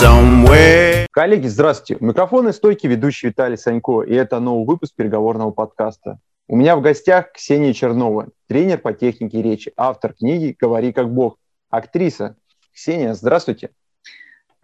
[0.00, 1.06] somewhere.
[1.10, 1.98] Коллеги, здравствуйте.
[2.00, 6.18] У микрофона стойки ведущий Виталий Санько, и это новый выпуск переговорного подкаста.
[6.48, 11.36] У меня в гостях Ксения Чернова, тренер по технике речи, автор книги «Говори как Бог»,
[11.68, 12.36] актриса.
[12.72, 13.70] Ксения, здравствуйте.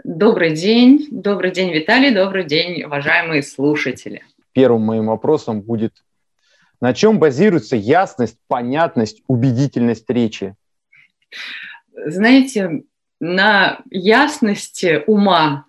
[0.02, 4.22] Добрый день, добрый день, Виталий, добрый день, уважаемые слушатели.
[4.52, 5.92] Первым моим вопросом будет,
[6.80, 10.54] на чем базируется ясность, понятность, убедительность речи?
[12.06, 12.84] Знаете,
[13.20, 15.68] на ясности ума,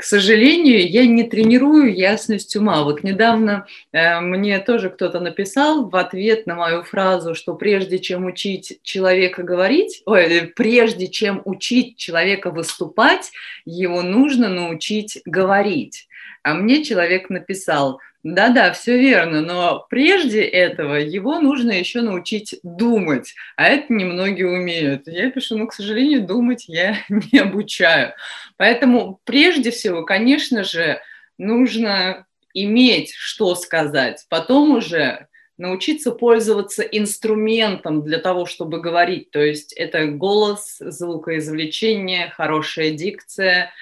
[0.00, 2.84] к сожалению, я не тренирую ясность ума.
[2.84, 8.24] Вот недавно э, мне тоже кто-то написал в ответ на мою фразу, что прежде чем
[8.24, 13.30] учить человека говорить, ой, прежде чем учить человека выступать,
[13.66, 16.08] его нужно научить говорить.
[16.42, 23.34] А мне человек написал, да-да, все верно, но прежде этого его нужно еще научить думать,
[23.56, 25.06] а это немногие умеют.
[25.06, 28.12] Я пишу, ну, к сожалению, думать я не обучаю.
[28.58, 31.00] Поэтому прежде всего, конечно же,
[31.38, 39.30] нужно иметь что сказать, потом уже научиться пользоваться инструментом для того, чтобы говорить.
[39.30, 43.70] То есть это голос, звукоизвлечение, хорошая дикция–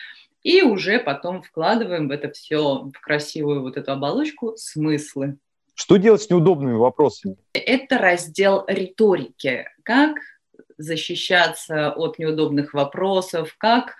[0.48, 5.36] и уже потом вкладываем в это все, в красивую вот эту оболочку, смыслы.
[5.74, 7.36] Что делать с неудобными вопросами?
[7.52, 9.68] Это раздел риторики.
[9.82, 10.16] Как
[10.78, 13.96] защищаться от неудобных вопросов, как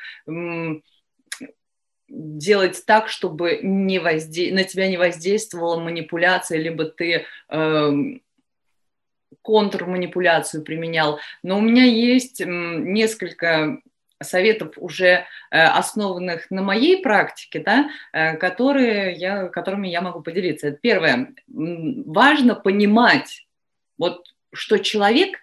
[2.08, 4.50] делать так, чтобы не возде...
[4.54, 7.92] на тебя не воздействовала манипуляция, либо ты э,
[9.42, 11.19] контрманипуляцию применял.
[11.42, 13.82] Но у меня есть несколько
[14.20, 20.72] советов уже э, основанных на моей практике, да, э, которые я, которыми я могу поделиться.
[20.72, 21.34] Первое.
[21.47, 23.47] Важно понимать,
[23.97, 25.38] вот, что человек,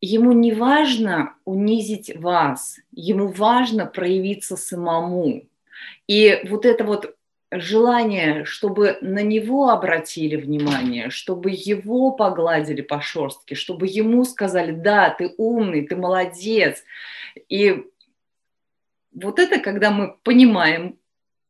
[0.00, 5.42] ему не важно унизить вас, ему важно проявиться самому.
[6.06, 7.15] И вот это вот
[7.50, 15.10] желание, чтобы на него обратили внимание, чтобы его погладили по шерстке, чтобы ему сказали, да,
[15.10, 16.82] ты умный, ты молодец.
[17.48, 17.84] И
[19.12, 20.98] вот это, когда мы понимаем,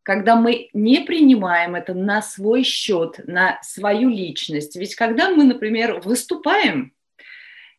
[0.03, 4.77] когда мы не принимаем это на свой счет, на свою личность.
[4.77, 6.93] Ведь когда мы, например, выступаем,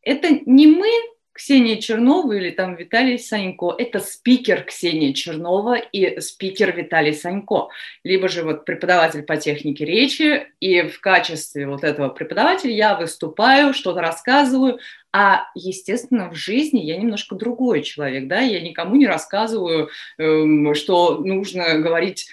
[0.02, 0.90] это не мы
[1.38, 3.76] Ксения Чернова или там Виталий Санько.
[3.78, 7.68] Это спикер Ксения Чернова и спикер Виталий Санько.
[8.04, 13.76] Либо же вот преподаватель по технике речи, и в качестве вот этого преподавателя я выступаю,
[13.76, 14.80] что-то рассказываю,
[15.14, 21.20] а, естественно, в жизни я немножко другой человек, да, я никому не рассказываю, эм, что
[21.20, 22.30] нужно говорить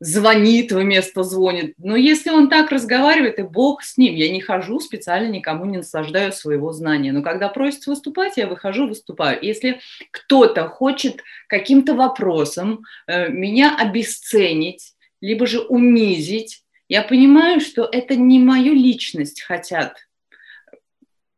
[0.00, 1.74] звонит вместо звонит.
[1.76, 5.76] Но если он так разговаривает, и Бог с ним, я не хожу специально, никому не
[5.76, 7.12] наслаждаю своего знания.
[7.12, 9.38] Но когда просят выступать, я выхожу, выступаю.
[9.42, 9.80] Если
[10.10, 18.38] кто-то хочет каким-то вопросом э, меня обесценить, либо же унизить, я понимаю, что это не
[18.38, 19.96] мою личность хотят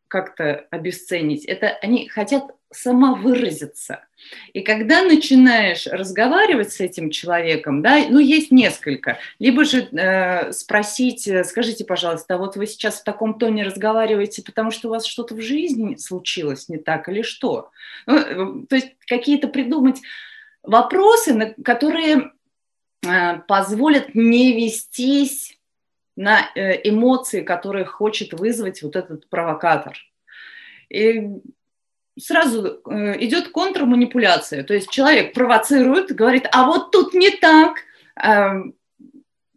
[0.06, 1.44] как-то обесценить.
[1.47, 4.05] Это они хотят самовыразиться.
[4.53, 9.19] И когда начинаешь разговаривать с этим человеком, да, ну, есть несколько.
[9.38, 14.43] Либо же э, спросить, э, скажите, пожалуйста, а вот вы сейчас в таком тоне разговариваете,
[14.43, 17.71] потому что у вас что-то в жизни случилось не так или что?
[18.06, 20.00] Ну, э, то есть какие-то придумать
[20.62, 22.32] вопросы, на которые
[23.05, 25.59] э, позволят не вестись
[26.16, 29.97] на э, эмоции, которые хочет вызвать вот этот провокатор.
[30.88, 31.28] И
[32.19, 34.65] сразу э, идет контрманипуляция.
[34.65, 37.78] То есть человек провоцирует, говорит, а вот тут не так.
[38.17, 38.62] А,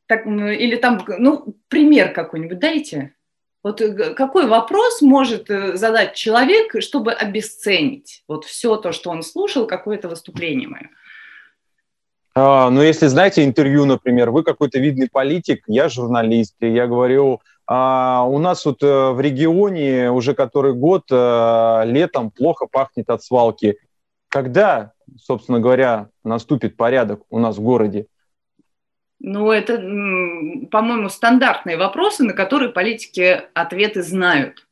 [0.08, 3.16] так или там, ну, пример какой-нибудь дайте.
[3.64, 9.24] Вот э, какой вопрос может э, задать человек, чтобы обесценить вот все то, что он
[9.24, 10.90] слушал, какое-то выступление мое?
[12.38, 17.40] А, ну, если знаете интервью, например, вы какой-то видный политик, я журналист, и я говорю,
[17.66, 23.24] а у нас вот э, в регионе уже который год э, летом плохо пахнет от
[23.24, 23.78] свалки.
[24.28, 28.08] Когда, собственно говоря, наступит порядок у нас в городе?
[29.20, 34.68] Ну, это, по-моему, стандартные вопросы, на которые политики ответы знают.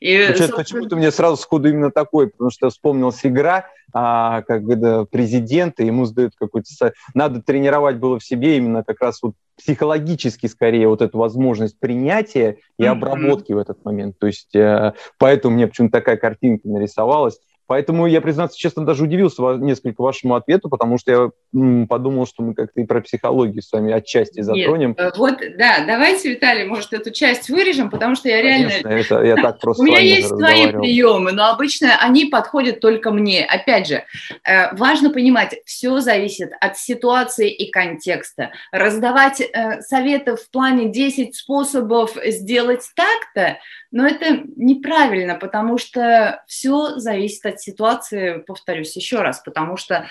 [0.00, 0.56] И, собственно...
[0.56, 5.86] Почему-то мне сразу сходу именно такой, потому что вспомнилась игра, а, как бы президент, и
[5.86, 6.68] ему задают какой-то...
[7.14, 12.58] Надо тренировать было в себе именно как раз вот психологически скорее вот эту возможность принятия
[12.78, 12.86] и mm-hmm.
[12.86, 14.18] обработки в этот момент.
[14.18, 17.40] То есть э, поэтому мне почему-то такая картинка нарисовалась.
[17.68, 21.10] Поэтому я, признаться честно, даже удивился несколько вашему ответу, потому что
[21.52, 24.96] я подумал, что мы как-то и про психологию с вами отчасти затронем.
[24.98, 28.70] Нет, э, вот, да, давайте, Виталий, может, эту часть вырежем, потому что я реально...
[28.82, 33.10] Конечно, это я так просто У меня есть свои приемы, но обычно они подходят только
[33.10, 33.44] мне.
[33.44, 34.04] Опять же,
[34.44, 38.50] э, важно понимать, все зависит от ситуации и контекста.
[38.72, 43.58] Раздавать э, советы в плане 10 способов сделать так-то,
[43.90, 50.08] но это неправильно, потому что все зависит от ситуации, повторюсь еще раз, потому что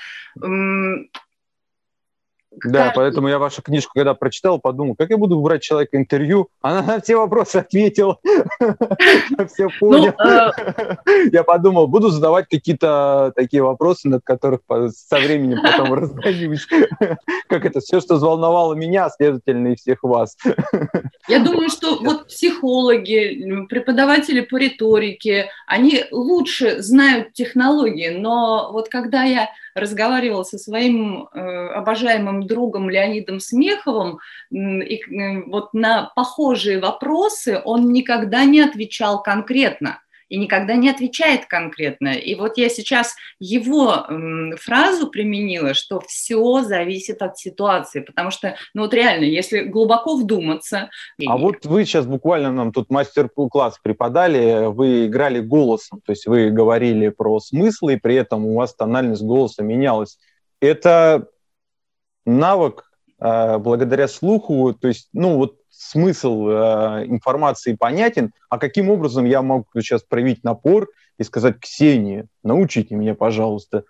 [2.64, 2.96] да, каждый...
[2.96, 6.50] поэтому я вашу книжку, когда прочитал, подумал, как я буду брать человека интервью.
[6.62, 8.18] Она на все вопросы ответила.
[9.54, 10.14] Все понял.
[10.18, 10.96] Ну, э,
[11.32, 16.68] я подумал, буду задавать какие-то такие вопросы, над которых со временем потом раздаюсь.
[17.48, 20.36] Как это все, что взволновало меня, следовательно, и всех вас.
[21.28, 29.24] Я думаю, что вот психологи, преподаватели по риторике, они лучше знают технологии, но вот когда
[29.24, 34.20] я разговаривала со своим э, обожаемым другом Леонидом Смеховым,
[34.52, 41.46] и э, вот на похожие вопросы он никогда не отвечал конкретно и никогда не отвечает
[41.46, 42.10] конкретно.
[42.10, 44.06] И вот я сейчас его
[44.60, 50.90] фразу применила, что все зависит от ситуации, потому что, ну вот реально, если глубоко вдуматься...
[51.26, 56.50] А вот вы сейчас буквально нам тут мастер-класс преподали, вы играли голосом, то есть вы
[56.50, 60.18] говорили про смыслы, и при этом у вас тональность голоса менялась.
[60.60, 61.28] Это
[62.26, 62.84] навык
[63.20, 69.42] э, благодаря слуху, то есть, ну вот смысл э, информации понятен, а каким образом я
[69.42, 73.84] могу сейчас проявить напор и сказать, Ксения, научите меня, пожалуйста.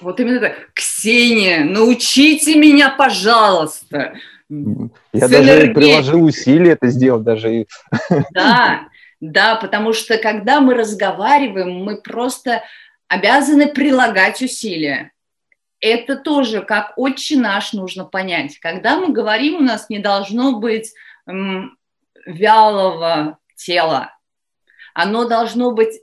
[0.00, 0.70] Вот именно так.
[0.74, 4.14] Ксения, научите меня, пожалуйста.
[4.48, 7.66] Я даже приложил усилия это сделать даже.
[8.32, 8.88] Да,
[9.20, 12.62] да, потому что когда мы разговариваем, мы просто
[13.08, 15.12] обязаны прилагать усилия
[15.80, 18.58] это тоже как отче наш нужно понять.
[18.58, 20.92] Когда мы говорим, у нас не должно быть
[21.26, 21.76] м,
[22.24, 24.16] вялого тела.
[24.94, 26.00] Оно должно быть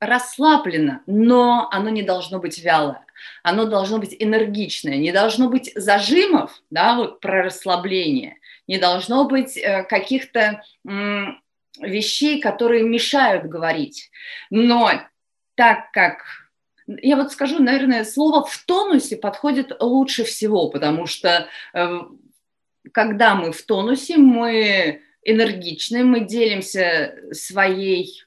[0.00, 3.04] расслаблено, но оно не должно быть вялое.
[3.42, 9.56] Оно должно быть энергичное, не должно быть зажимов, да, вот про расслабление, не должно быть
[9.56, 10.62] э, каких-то
[11.80, 14.10] вещей, которые мешают говорить.
[14.50, 14.90] Но
[15.54, 16.43] так как
[16.86, 22.00] я вот скажу, наверное, слово в тонусе подходит лучше всего, потому что э,
[22.92, 28.22] когда мы в тонусе, мы энергичны, мы делимся своей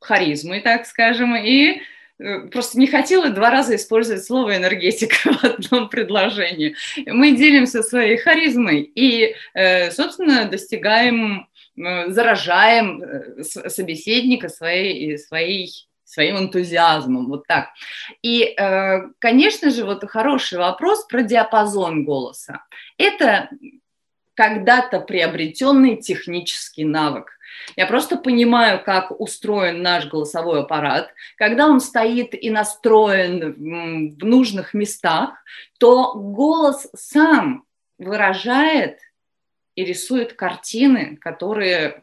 [0.00, 1.80] харизмой, так скажем, и
[2.18, 6.74] э, просто не хотела два раза использовать слово энергетика в одном предложении.
[7.06, 13.02] Мы делимся своей харизмой и, э, собственно, достигаем, заражаем
[13.42, 15.70] собеседника своей, своей
[16.06, 17.70] своим энтузиазмом, вот так.
[18.22, 22.64] И, э, конечно же, вот хороший вопрос про диапазон голоса.
[22.96, 23.50] Это
[24.34, 27.32] когда-то приобретенный технический навык.
[27.74, 31.10] Я просто понимаю, как устроен наш голосовой аппарат.
[31.36, 33.54] Когда он стоит и настроен
[34.18, 35.30] в нужных местах,
[35.78, 37.64] то голос сам
[37.98, 39.00] выражает
[39.74, 42.02] и рисует картины, которые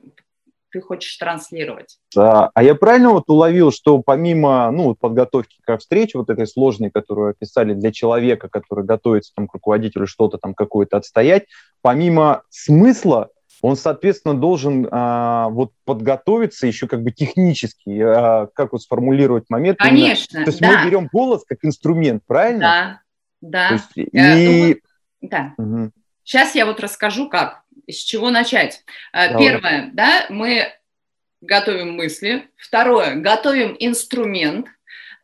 [0.74, 2.00] ты хочешь транслировать.
[2.18, 6.90] А, а я правильно вот уловил, что помимо ну, подготовки к встрече, вот этой сложной,
[6.90, 11.46] которую описали для человека, который готовится там, к руководителю что-то там какое-то отстоять,
[11.82, 13.30] помимо смысла,
[13.62, 19.78] он, соответственно, должен а, вот подготовиться еще как бы технически, а, как вот сформулировать момент.
[19.78, 20.46] Конечно, именно.
[20.46, 20.68] То есть да.
[20.72, 23.02] мы берем голос как инструмент, правильно?
[23.40, 23.70] Да, да.
[23.76, 24.82] есть, э, и...
[25.22, 25.54] ну, да.
[25.58, 25.92] Угу.
[26.24, 28.84] Сейчас я вот расскажу, как с чего начать?
[29.12, 29.46] Э, Давай.
[29.46, 30.74] Первое, да, мы
[31.42, 32.50] готовим мысли.
[32.56, 34.68] Второе, готовим инструмент.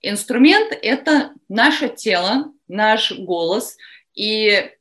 [0.02, 3.78] Инструмент– это наше тело, наш голос.
[4.14, 4.72] И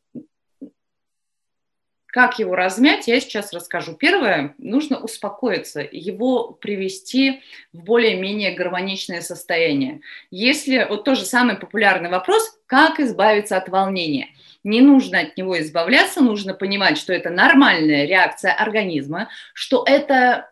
[2.06, 3.94] как его размять, я сейчас расскажу.
[3.94, 7.42] Первое, нужно успокоиться, его привести
[7.73, 10.00] в более-менее гармоничное состояние.
[10.30, 14.28] Если, вот тоже самый популярный вопрос, как избавиться от волнения–
[14.68, 20.50] не нужно от него избавляться, нужно понимать, что это нормальная реакция организма, что это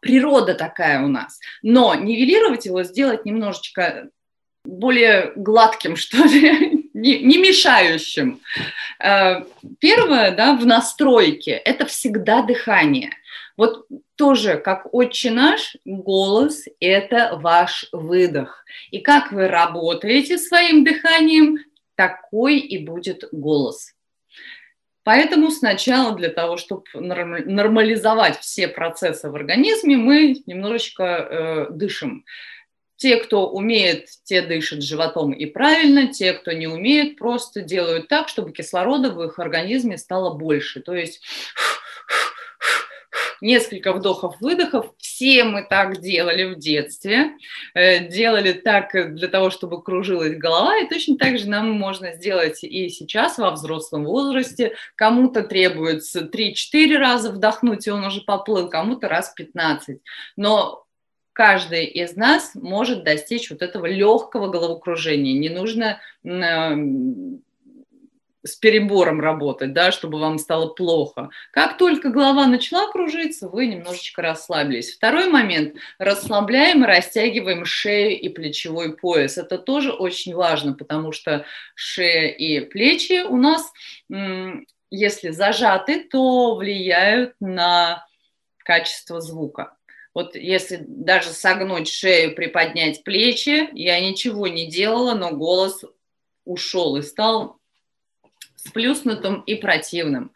[0.00, 1.38] природа такая у нас.
[1.62, 4.08] Но нивелировать его, сделать немножечко
[4.64, 8.40] более гладким, что ли, не, не мешающим.
[8.98, 9.44] Э,
[9.78, 13.10] первое, да, в настройке, это всегда дыхание.
[13.56, 18.64] Вот тоже, как отче наш, голос– это ваш выдох.
[18.90, 21.58] И как вы работаете своим дыханием,
[22.00, 23.92] такой и будет голос.
[25.04, 32.24] Поэтому сначала для того, чтобы нормализовать все процессы в организме, мы немножечко э, дышим.
[32.96, 38.30] те, кто умеет, те дышат животом и правильно, те, кто не умеет, просто делают так,
[38.30, 40.80] чтобы кислорода в их организме стало больше.
[40.80, 41.22] То есть
[43.40, 44.92] несколько вдохов-выдохов.
[44.98, 47.32] Все мы так делали в детстве,
[47.74, 52.62] э, делали так для того, чтобы кружилась голова, и точно так же нам можно сделать
[52.64, 54.74] и сейчас во взрослом возрасте.
[54.94, 60.00] Кому-то требуется 3-4 раза вдохнуть, и он уже поплыл, кому-то раз 15.
[60.36, 60.84] Но
[61.32, 65.38] каждый из нас может достичь вот этого легкого головокружения.
[65.38, 66.00] Не нужно
[68.42, 71.30] с перебором работать, да, чтобы вам стало плохо.
[71.52, 74.94] Как только голова начала кружиться, вы немножечко расслабились.
[74.94, 75.76] Второй момент.
[75.98, 79.38] Расслабляем и растягиваем шею и плечевой пояс.
[79.38, 81.44] Это тоже очень важно, потому что
[81.74, 83.70] шея и плечи у нас,
[84.90, 88.06] если зажаты, то влияют на
[88.58, 89.76] качество звука.
[90.12, 95.84] Вот если даже согнуть шею, приподнять плечи, я ничего не делала, но голос
[96.44, 97.59] ушел и стал
[98.70, 100.32] сплюснутым и противным.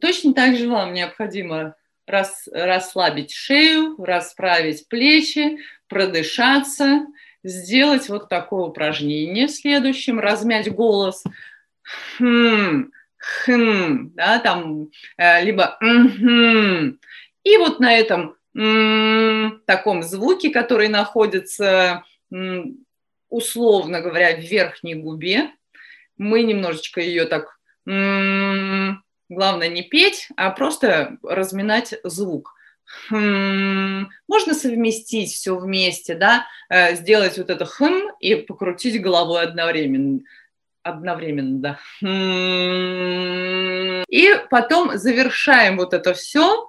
[0.00, 5.58] Точно так же вам необходимо рас, расслабить шею, расправить плечи,
[5.88, 7.06] продышаться,
[7.44, 11.22] сделать вот такое упражнение следующим, размять голос.
[12.18, 16.98] Хм, хм, да, там, э, либо хм.
[17.44, 18.36] И вот на этом
[19.64, 22.02] таком звуке, который находится,
[23.28, 25.50] условно говоря, в верхней губе,
[26.20, 32.54] мы немножечко ее так, главное не петь, а просто разминать звук.
[33.08, 40.20] Можно совместить все вместе, да, э, сделать вот это хм и покрутить головой одновременно.
[40.82, 41.78] Одновременно, да.
[44.08, 46.68] И потом завершаем вот это все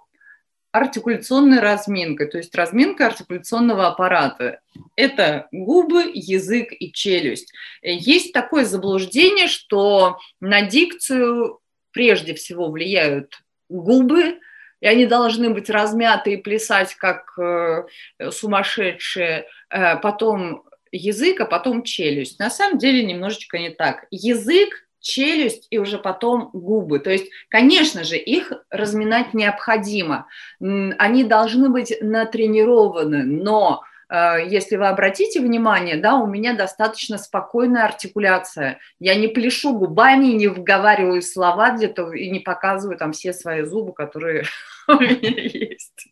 [0.71, 4.61] артикуляционной разминкой, то есть разминка артикуляционного аппарата.
[4.95, 7.51] Это губы, язык и челюсть.
[7.81, 11.59] Есть такое заблуждение, что на дикцию
[11.91, 14.39] прежде всего влияют губы,
[14.79, 17.83] и они должны быть размяты и плясать как э,
[18.31, 22.39] сумасшедшие, э, потом язык, а потом челюсть.
[22.39, 24.07] На самом деле немножечко не так.
[24.09, 26.99] Язык челюсть и уже потом губы.
[26.99, 30.27] То есть, конечно же, их разминать необходимо.
[30.59, 37.85] Они должны быть натренированы, но э, если вы обратите внимание, да, у меня достаточно спокойная
[37.85, 38.79] артикуляция.
[38.99, 43.93] Я не пляшу губами, не вговариваю слова где-то и не показываю там все свои зубы,
[43.93, 44.45] которые
[44.87, 46.07] у меня есть.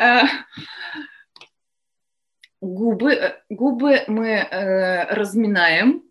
[0.00, 0.22] Э,
[2.60, 4.46] губы, э, губы мы
[5.10, 6.05] разминаем,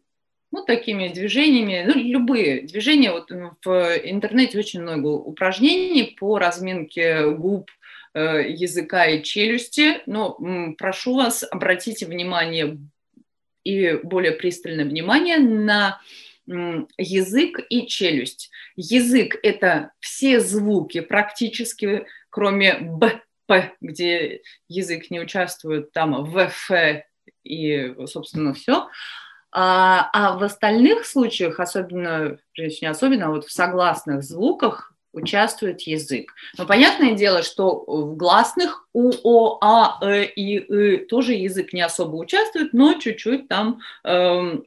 [0.56, 3.12] ну, такими движениями, ну, любые движения.
[3.12, 3.70] Вот в
[4.04, 7.70] интернете очень много упражнений по разминке губ,
[8.14, 10.02] э, языка и челюсти.
[10.06, 10.38] Но
[10.78, 12.78] прошу вас, обратите внимание
[13.64, 16.00] и более пристальное внимание на
[16.48, 18.52] язык и челюсть.
[18.76, 27.04] Язык– это все звуки практически, кроме «б», «п», где язык не участвует, там «в», «ф»
[27.44, 28.88] и, собственно, все.
[29.58, 36.34] А, а в остальных случаях, особенно, не особенно, а вот в согласных звуках участвует язык.
[36.58, 41.82] Но понятное дело, что в гласных У, О, А, Э, И, И тоже язык не
[41.82, 44.66] особо участвует, но чуть-чуть там эм,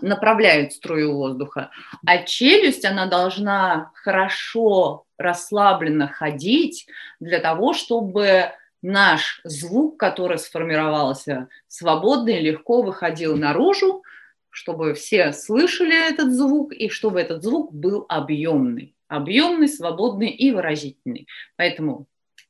[0.00, 1.70] направляет струю воздуха.
[2.06, 6.86] А челюсть, она должна хорошо расслабленно ходить
[7.18, 8.52] для того, чтобы
[8.84, 14.02] наш звук, который сформировался свободно и легко выходил наружу,
[14.50, 18.94] чтобы все слышали этот звук и чтобы этот звук был объемный.
[19.08, 21.26] Объемный, свободный и выразительный.
[21.56, 22.06] Поэтому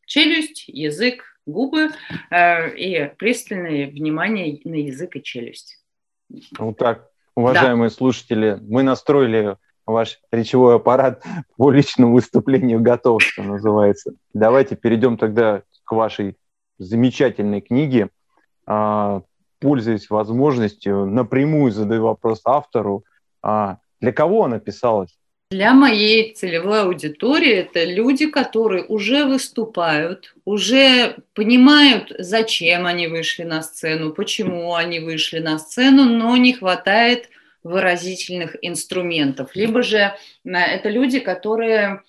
[0.07, 1.91] челюсть, язык, губы
[2.31, 5.79] э, и пристальное внимание на язык и челюсть.
[6.59, 7.95] Вот так, уважаемые да.
[7.95, 11.23] слушатели, мы настроили ваш речевой аппарат
[11.57, 14.15] по личному выступлению готов, что называется.
[14.33, 16.37] Давайте перейдем тогда к вашей
[16.79, 18.11] замечательной книге.
[18.67, 19.23] А,
[19.61, 23.05] пользуясь возможностью, напрямую задаю вопрос автору.
[23.43, 25.17] А, для кого она писалась?
[25.51, 33.63] Для моей целевой аудитории это люди, которые уже выступают, уже понимают, зачем они вышли на
[33.63, 37.29] сцену, почему они вышли на сцену, но не хватает
[37.63, 39.55] выразительных инструментов.
[39.55, 42.03] Либо же э, это люди, которые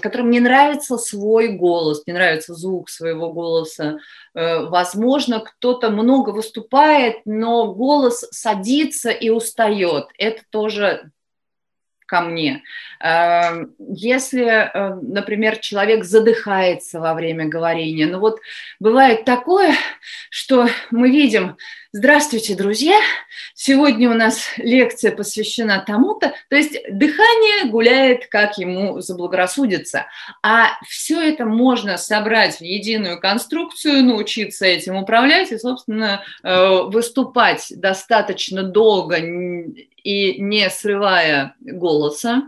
[0.00, 3.98] которым не нравится свой голос, не нравится звук своего голоса.
[4.34, 10.06] Э, возможно, кто-то много выступает, но голос садится и устает.
[10.18, 11.10] Это тоже
[12.06, 12.62] ко мне.
[13.00, 18.38] Эм, если, э, например, человек задыхается во время говорения, ну вот
[18.78, 19.74] бывает такое,
[20.30, 21.56] что мы видим,
[21.96, 22.98] здравствуйте, друзья,
[23.54, 30.04] сегодня у нас лекция посвящена тому-то, то есть дыхание гуляет, как ему заблагорассудится,
[30.42, 37.72] а все это можно собрать в единую конструкцию, научиться этим управлять и, собственно, э, выступать
[37.74, 42.42] достаточно долго и не срывая голоса,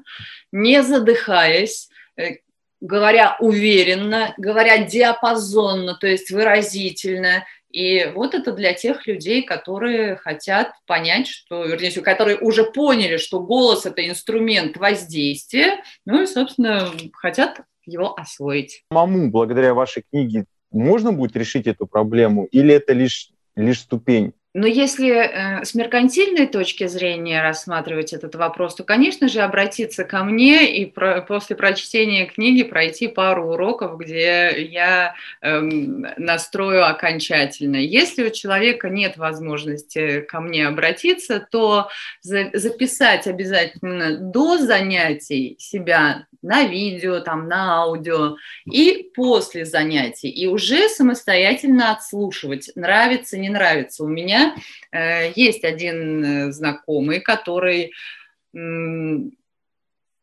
[0.52, 1.88] не задыхаясь,
[2.18, 2.36] э,
[2.80, 7.44] говоря уверенно, говоря диапазонно, то есть выразительно.
[7.70, 13.40] И вот это для тех людей, которые хотят понять, что, вернее, которые уже поняли, что
[13.40, 18.84] голос– это инструмент воздействия, ну и, собственно, хотят его освоить.
[18.90, 24.32] Маму, благодаря вашей книге, можно будет решить эту проблему или это лишь, лишь ступень?
[24.58, 30.24] Но если э, с меркантильной точки зрения рассматривать этот вопрос, то, конечно же, обратиться ко
[30.24, 37.76] мне и про, после прочтения книги пройти пару уроков, где я э, настрою окончательно.
[37.76, 41.88] Если у человека нет возможности ко мне обратиться, то
[42.22, 50.46] за, записать обязательно до занятий себя на видео, там, на аудио, и после занятий, и
[50.48, 54.02] уже самостоятельно отслушивать, нравится, не нравится.
[54.02, 54.47] У меня
[54.92, 57.92] э, есть один э, знакомый, который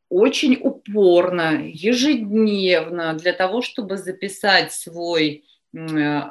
[0.09, 5.43] очень упорно, ежедневно для того, чтобы записать свой
[5.75, 6.21] э,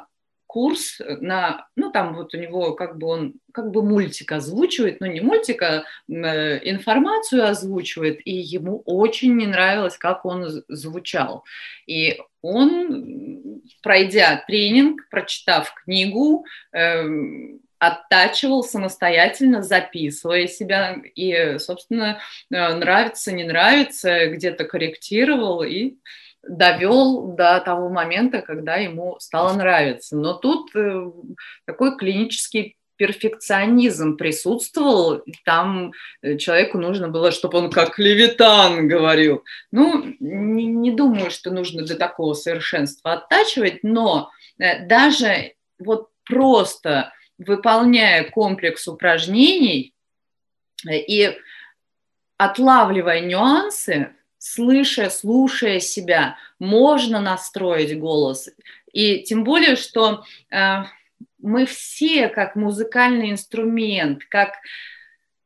[0.55, 5.07] курс на, ну там вот у него как бы он, как бы мультик озвучивает, но
[5.07, 11.43] не мультик, а э, информацию озвучивает, и ему очень не нравилось, как он звучал.
[11.87, 17.03] И он, пройдя тренинг, прочитав книгу, э,
[17.79, 22.19] оттачивал самостоятельно, записывая себя, и, собственно,
[22.51, 25.95] э, нравится, не нравится, где-то корректировал, и
[26.47, 30.15] довел до того момента, когда ему стало нравиться.
[30.15, 31.11] Но тут э,
[31.65, 35.91] такой клинический перфекционизм присутствовал, там
[36.21, 39.43] э, человеку нужно было, чтобы он как левитан говорил.
[39.71, 48.29] Ну, не, не думаю, что нужно до такого совершенства оттачивать, но даже вот просто выполняя
[48.29, 49.93] комплекс упражнений
[50.87, 51.37] и
[52.37, 58.49] отлавливая нюансы, слыша, слушая себя, можно настроить голос.
[58.91, 60.83] И тем более, что э,
[61.39, 64.53] мы все как музыкальный инструмент, как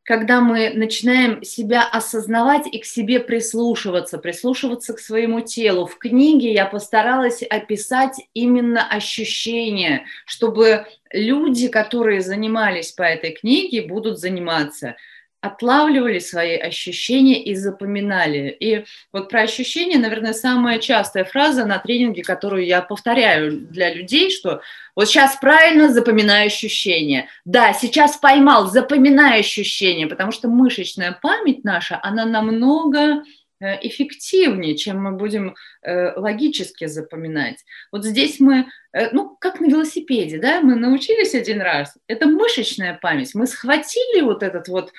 [0.09, 5.85] когда мы начинаем себя осознавать и к себе прислушиваться, прислушиваться к своему телу.
[5.85, 14.17] В книге я постаралась описать именно ощущения, чтобы люди, которые занимались по этой книге, будут
[14.17, 14.95] заниматься–
[15.41, 18.55] отлавливали свои ощущения и запоминали.
[18.59, 24.31] И вот про ощущения, наверное, самая частая фраза на тренинге, которую я повторяю для людей,
[24.31, 24.61] что
[24.95, 27.29] вот сейчас правильно запоминаю ощущения.
[27.45, 33.23] Да, сейчас поймал, запоминаю ощущения, потому что мышечная память наша, она намного
[33.61, 37.65] эффективнее, чем мы будем э, логически запоминать.
[37.91, 42.97] Вот здесь мы, э, ну, как на велосипеде, да, мы научились один раз, это мышечная
[43.01, 44.93] память, мы схватили вот этот вот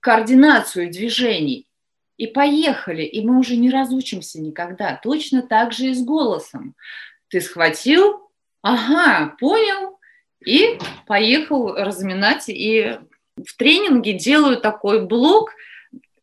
[0.00, 1.66] координацию движений
[2.16, 4.98] и поехали, и мы уже не разучимся никогда.
[5.02, 6.74] Точно так же и с голосом.
[7.28, 8.30] Ты схватил,
[8.62, 9.98] ага, понял,
[10.44, 12.48] и поехал разминать.
[12.48, 12.98] И
[13.36, 15.52] в тренинге делаю такой блок–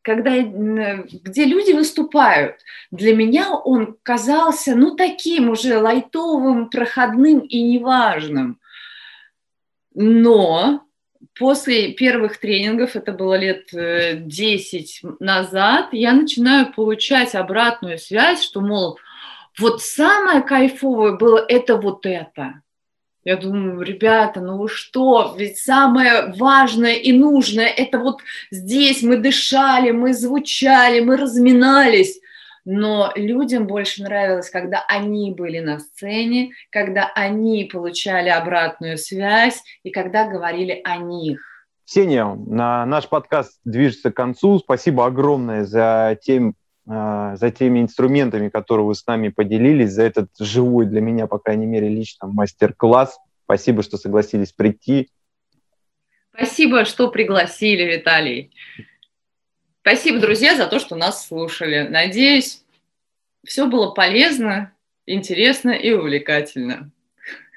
[0.06, 2.58] когда, где люди выступают.
[2.91, 8.60] Для меня он казался, ну, таким уже лайтовым, проходным и неважным.
[9.96, 10.84] Но
[11.39, 18.62] после первых тренингов, это было лет 10 э, назад, я начинаю получать обратную связь, что,
[18.62, 19.00] мол,
[19.58, 22.62] вот самое кайфовое было это вот это.
[23.26, 29.18] Я думаю, ребята, ну вы что, ведь самое важное и нужное, это вот здесь мы
[29.18, 32.22] дышали, мы звучали, мы разминались.
[32.66, 39.90] Но людям больше нравилось, когда они были на сцене, когда они получали обратную связь и
[39.90, 41.42] когда говорили о них.
[41.84, 44.60] Ксения, наш подкаст движется к концу.
[44.60, 50.86] Спасибо огромное за тем, за теми инструментами, которые вы с нами поделились, за этот живой
[50.86, 53.17] для меня, по крайней мере, лично мастер-класс.
[53.45, 55.10] Спасибо, что согласились прийти.
[56.34, 58.52] Спасибо, что пригласили, Виталий.
[59.82, 61.88] Спасибо, друзья, за то, что нас слушали.
[61.88, 62.63] Надеюсь,
[63.45, 64.74] все было полезно,
[65.06, 66.91] интересно и увлекательно.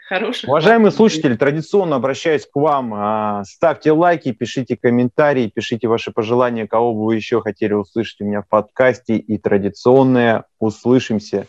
[0.09, 0.49] Хороших.
[0.49, 2.95] Уважаемые слушатели, традиционно обращаюсь к вам.
[2.95, 8.25] А, ставьте лайки, пишите комментарии, пишите ваши пожелания, кого бы вы еще хотели услышать у
[8.25, 9.17] меня в подкасте.
[9.17, 11.47] И традиционное услышимся